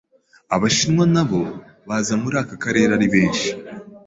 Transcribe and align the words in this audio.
Abashinwa 0.55 1.03
nabo 1.13 1.41
baza 1.87 2.13
muri 2.21 2.35
aka 2.41 2.55
karere 2.63 2.91
ari 2.97 3.07
benshi 3.13 3.49